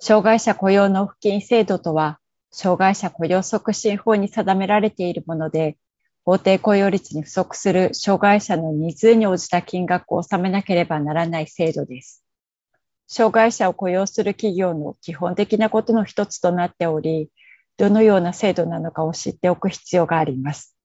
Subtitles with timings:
[0.00, 5.76] 障害者雇用納付金制度とは、障害者雇用促進法に定められているもので、
[6.24, 12.22] 法定雇用率に不足する障害者のニーズに応じた金額を納めなければならない制度です。
[13.08, 17.30] 障害者を雇用する企業の基本的なことの一つとなっており、
[17.76, 20.76] どのような制度なのかを知っておく必要があります。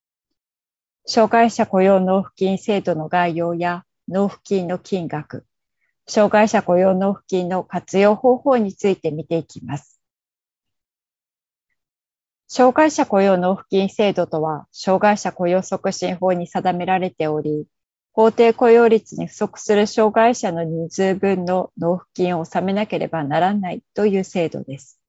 [1.05, 5.45] 障害者雇用納付金制度の概要や納付金の金額、
[6.07, 9.99] 障害者雇用納付金の活用方法について見ていきます。
[12.47, 17.65] 障害者雇用納付金制度とは、障害者雇用促進法に定められており、
[18.11, 24.99] 法定雇用率に不足する障害者の人数分の納付金を納めなければならないという制度です。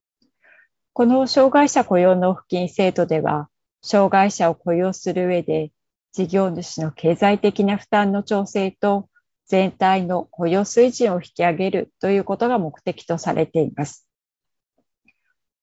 [0.95, 3.51] この障害者雇用納付金制度では、
[3.83, 5.71] 障害者を雇用する上で、
[6.13, 9.09] 事業主の経済的な負担の調整と
[9.47, 14.09] 全体の雇用水準を引き上げるということが目的とされています。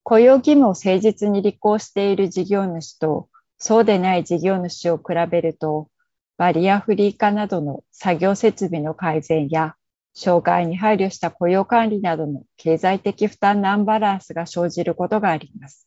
[0.02, 3.28] 雇用義務を誠実に履行している事業主と
[3.64, 5.88] そうでない事業主を比べると、
[6.36, 9.76] バリアフリー化などの作業設備の改善や、
[10.14, 15.86] 障害に配慮した雇用管理などの経済的負担のアンバランスが生じることがあります。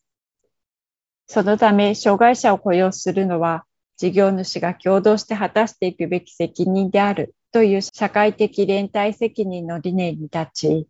[1.27, 3.65] そのため、障害者を雇用するのは、
[3.97, 10.87] 事業主が共同して果たしていくべき責任であるという社会的連帯責任の理念に立ち、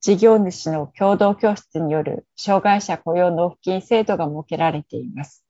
[0.00, 5.44] 事業主の共同拠出による障害者雇用納付金制度が設けられています。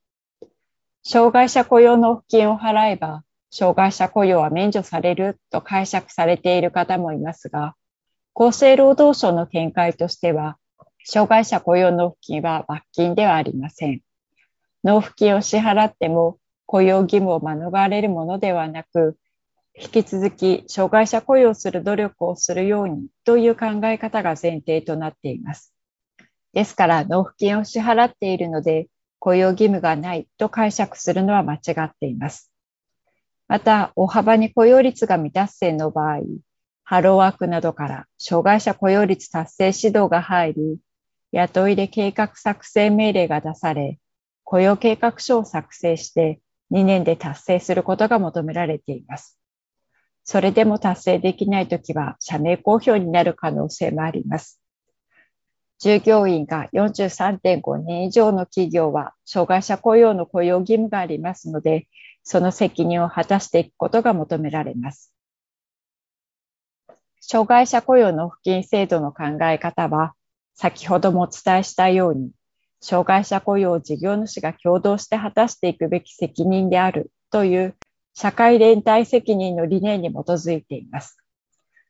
[1.02, 7.74] 障害者雇用納付金を払えば、障害者雇用は免除されると解釈されている方もいますが、
[8.34, 10.58] 厚生労働省の見解としては、
[11.04, 14.00] 障害者雇用納付金は罰金ではありません。
[14.82, 19.16] 納付金を支払っても雇用義務を免れるものではなく、
[19.78, 25.74] 引き続き障害者雇用する努力をするようにという考え方が前提となっています。
[26.54, 28.88] ですから、納付金を支払っているので、
[29.18, 32.50] 雇用義務がないと解釈するのは間違っています。
[33.48, 36.20] また、大幅に雇用率が未達成の場合、
[36.84, 40.78] ハローワークなどから障害者雇用率達成指導が入り、
[41.32, 43.98] 雇いで計画作成命令が出され、
[44.44, 49.38] 雇用計画書を作成して2年で達成することが求められています。
[50.26, 54.60] それでも達成できないときは社名公表になる可能性もあります。
[55.78, 61.86] 従業員が43.5年以上の企業は障害者雇用の雇用義務がありますので、
[62.24, 65.12] その責任を果たしていくことが求められます。
[67.20, 70.14] 障害者雇用の付近制度の考え方は、
[70.54, 72.32] 先ほどもお伝えしたように、
[72.80, 77.76] 障害者雇用を事業主が共同して果たしていくべき責任であるという
[78.18, 81.18] 社会連帯責任の理念に基づいています。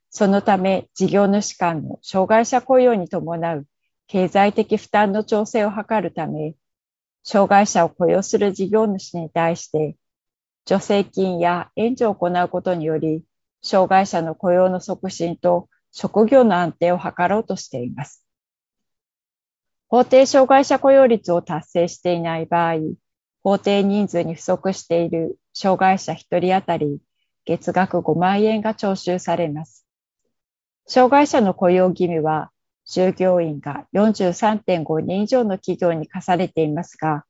[0.09, 3.65] そのため、事業主間の障害者雇用に伴う
[4.07, 6.55] 経済的負担の調整を図るため、
[7.23, 9.95] 障害者を雇用する事業主に対して、
[10.67, 13.23] 助成金や援助を行うことにより、
[13.61, 18.25] 障害者の雇用の促進と職業の安定を図ろうとしています。
[19.87, 22.79] 法定障害者雇用率を達成していない場合、
[23.43, 26.99] 法定人数に不足している障害者1人当たり
[27.45, 29.87] 月額5万円が徴収されます。
[30.85, 32.51] 障害者の雇用義務は
[32.85, 37.25] 従業員が43.5人以上の企業に課されていますが、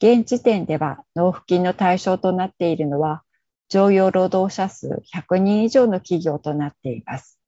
[0.00, 3.24] 現時点では納付金の対象となっているのは
[3.68, 7.40] 常用労働者数100人以上の企業となっています。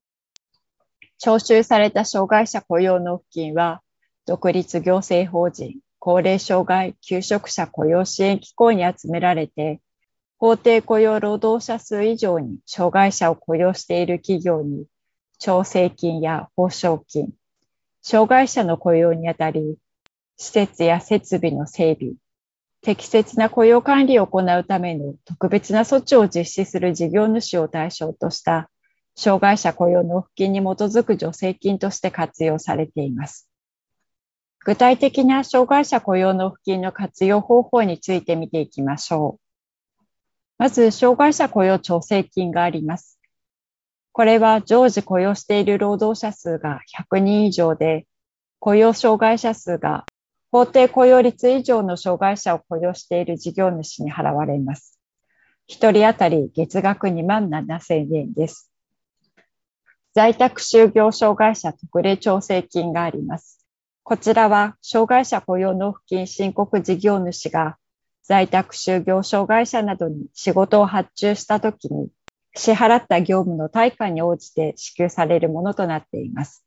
[1.19, 3.81] 徴収された障害者雇用納付金は
[4.27, 9.81] 独立行政法人高齢障害求職者雇用支援機構に集められて、
[10.39, 14.87] 法定雇用労働者数以上に障害者を雇用している企業に、
[15.39, 17.33] 調整金や報奨金、
[18.03, 19.77] 障害者の雇用にあたり、
[20.37, 22.15] 施設や設備の整備、
[22.83, 28.71] 適切な雇用管理を行うための特別な措置を実施する事業主を対象とした
[29.17, 33.49] 障害者雇用納付金に基づく助成金として活用されています。
[34.65, 39.46] 具体的な障害者雇用納付金の活用方法について見ていきましょう。
[40.59, 43.19] まず、障害者雇用調整金があります。
[44.13, 46.81] これは常時雇用している労働者数が
[47.11, 48.07] 100人以上で、
[48.59, 50.07] 雇用障害者数が
[50.51, 54.99] 法定雇用率以上の障害者を雇用している事業主に払われます。
[55.69, 58.71] 1人当たり月額2万7000円です。
[60.15, 63.67] 在宅就業障害者特例調整金があります。
[64.03, 67.77] こちらは障害者雇用納付金申告事業主が
[68.27, 72.09] 在宅就業障害者などに仕事を発注したときに
[72.57, 76.65] 支払った業務の対価に応じて支給されるものとなっています。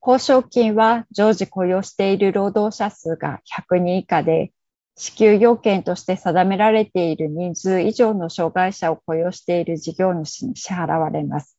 [0.00, 4.52] 報奨金は常時雇用している労働者数が100人以下で、
[4.96, 11.56] 支給要件として定められている人数以上の障害者を雇用している事業主に支払われます。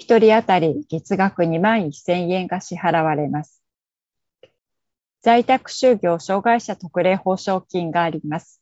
[0.00, 3.63] 1人当たり月額2万1000円が支払われます。
[5.24, 8.60] 在宅就業障害者特例報奨金があります。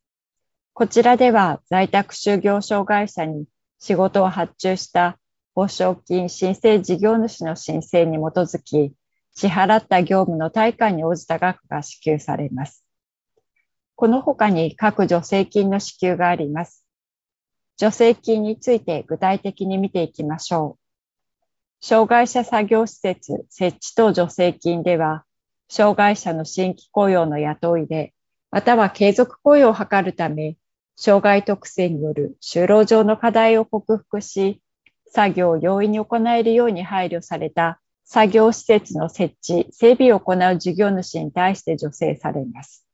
[0.73, 3.47] こちらでは在宅就業障害者に
[3.81, 5.19] 仕事を発注した
[5.57, 8.95] 報奨金申請事業主の申請に基づき、
[9.35, 12.85] 支払った業務の対価に応じた額が支給されます。
[13.97, 16.87] この他に各助成金の支給があります。
[17.77, 21.85] 助成金について具体的に見ていきましょう。
[21.85, 25.25] 障害者作業施設設置等助成金では、
[25.75, 28.13] 障害者の新規雇用の雇いで、
[28.51, 30.59] または継続雇用を図るため、
[30.97, 34.61] 障害特性による就労上の課題を克服し、
[35.07, 42.87] 作業を容易に行えるように配慮された作業施設の設置、整備を行う事業主に対して助成されます。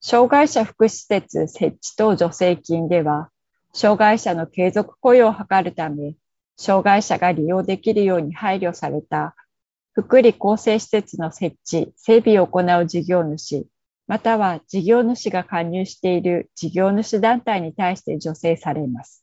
[0.00, 3.30] 障害者福祉施設設置等助成金では、
[3.72, 6.14] 障害者の継続雇用を図るため、
[6.56, 9.34] 障害者が利用できるように配慮された
[9.94, 13.66] 福利厚生施設の設置、整備を行う事業主、
[14.06, 19.22] または事業主が加入している事業主団体に対して助成されます。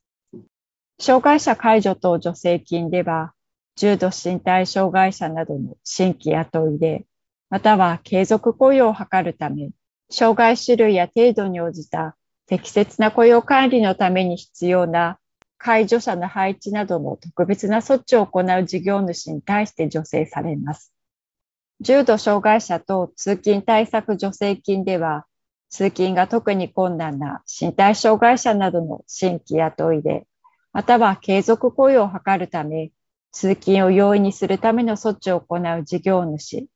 [1.00, 3.34] 障害者解除等助成金では、
[3.76, 7.06] 重度身体障害者などの新規雇いで、
[7.50, 9.72] または継続雇用を図るため、
[10.12, 12.16] 障害種類や程度に応じた
[12.46, 15.18] 適切な雇用管理のために必要な
[15.60, 20.94] 介助者の配置などの特別な措置を行う事業主に対して助成されます。
[21.82, 25.26] 重度障害者と通勤対策助成金では、
[25.70, 30.26] 通勤が特に困難な身体障害者などの新規雇いで、
[30.72, 32.92] または継続雇用を図るため、
[33.32, 36.68] 通勤を容易にするための措置を行う事業主、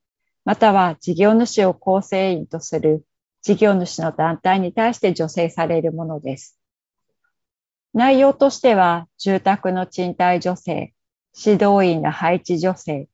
[0.46, 3.06] または事業主を構成員とする
[3.42, 6.60] 事業主の団体に対して助成されるものです。
[7.94, 10.94] 内容としては、住宅の賃貸助成、
[11.36, 13.08] 指導員の配置助成、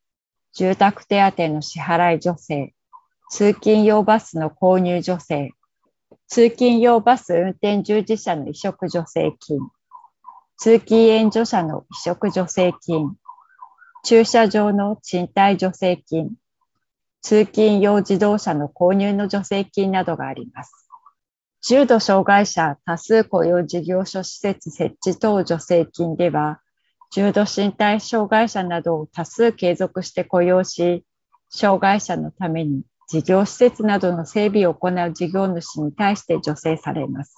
[0.54, 2.74] 住宅手当の支払い助成、
[3.30, 5.52] 通勤用バスの購入助成、
[6.28, 9.60] 通勤用バス運転従事者の移植助成金、
[10.58, 13.15] 通勤援助者の移植助成金、
[14.06, 16.32] 駐車場の賃貸助成金、
[17.22, 20.88] 通勤用自動車の購入の助成金などがあります。
[21.62, 26.62] 重度障害者多数雇用事業所施設設置等助成金では、
[27.12, 31.04] 重度身体障害者などを多数継続して雇用し、
[31.50, 37.36] 障害者のために事業施設などの整備を行う事業主に対して助成されます。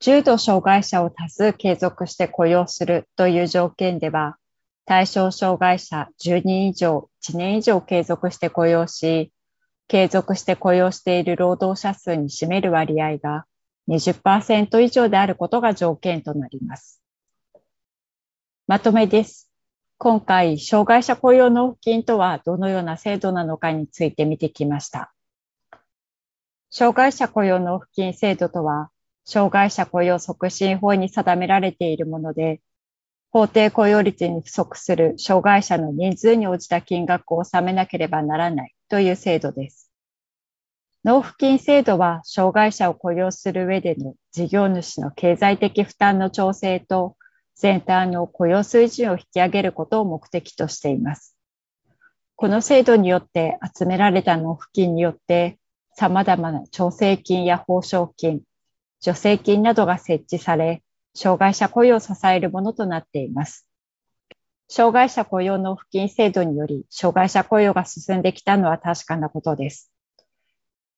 [0.00, 4.36] 重度障害者を多数継続して雇用するという条件では、
[4.84, 9.32] 対象障害者10人以上、1年以上継続して雇用し、
[9.90, 13.44] 継続して雇用している労働者数に占める割合が
[13.88, 17.02] 20%以上であることが条件となります。
[18.68, 19.50] まとめです。
[19.98, 25.12] 今回、障害者雇用納付金とはどのような制度なのかについて見てきました。
[26.70, 28.92] 障害者雇用納付金制度とは、
[29.24, 32.60] 障害者雇用促進法に定められているもので、
[33.32, 39.79] 法定雇用率に不足する障害者の人数に応じた金額を納めなければならないという制度です。
[41.02, 47.16] 納付金制度は障害者を雇用する上での事業主の経済的負担の調整と
[47.54, 51.36] 全体の雇用水準を引き上げることを目的としています。
[52.36, 55.58] この制度によって集められた納付金によって
[55.94, 58.42] 様々な調整金や報奨金、
[59.00, 60.82] 助成金などが設置され、
[61.14, 63.66] 障害者雇用を支えるものとなっています。
[64.68, 69.90] 障害者雇用納付金制度により障害者雇用が進んできたのは確かなことです。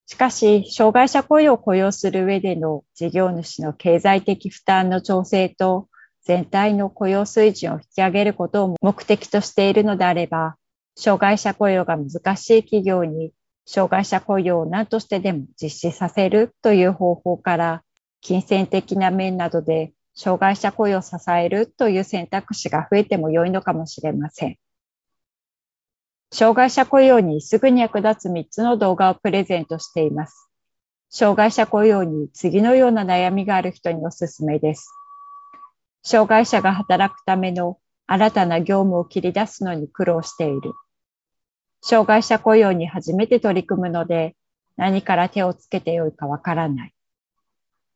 [0.06, 5.88] しかし、障害者雇用を雇用する上での事業主の経済的負担の調整と
[6.24, 10.56] 全体の雇用水準を引き上げることを目的としているのであれば、
[10.96, 13.32] 障害者雇用が難しい企業に
[13.64, 17.82] 障害者雇用を何としてでも実施させるという方法から、
[18.20, 24.58] 金銭的な面などで障害者雇用を支えるという選択肢が増えても良いのかもしれません。
[26.32, 30.48] 障害者雇用にすぐに役立つ3つの動画をプレゼントしています。
[31.10, 34.90] 障害者雇用に次のような悩みがある人におすすめです。
[36.02, 40.72] 障害者が働くための新たな業務を切り出すのに苦労している。
[41.82, 44.34] 障害者雇用に初めて取り組むので、
[44.78, 46.94] 何から手をつけてよいかわからない。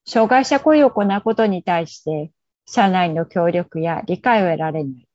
[0.07, 2.33] 障害者雇用を行うことに対して、
[2.67, 5.06] 社内の協力や理解を得られない。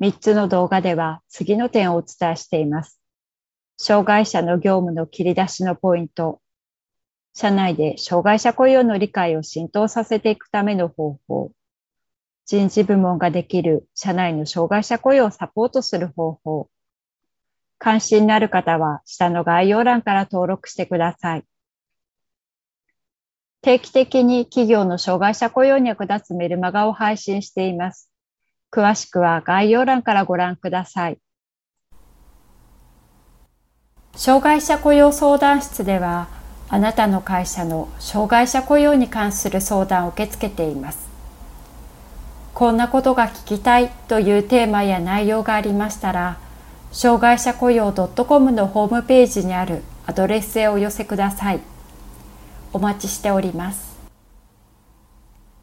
[0.00, 3.00] 3つの動画では次の点をお伝えしています。
[3.76, 6.40] 障害者の業務の切り出しのポイント。
[7.34, 11.50] 社内で障害者雇用の理解を浸透させていくための方法。
[12.46, 16.68] 人事部門ができる社内の障害者雇用をサポートする方法。
[17.78, 21.44] 関心のある方は下の概要欄から登録してください。
[23.62, 28.11] 定期的に企業の障害者雇用に役立つメルマガを配信しています。
[28.72, 31.18] 詳しくは概要欄からご覧ください。
[34.16, 36.28] 障害者雇用相談室では、
[36.68, 41.06] あなたの会社の障害者雇用に関する相談を受け付けています。
[42.54, 46.38] こんなことが聞きたいというテーマや内容がありましたら、
[46.92, 51.60] 障害者雇用 .com のホームページにあるアドレスへお寄せください。
[52.72, 53.91] お待ちしております。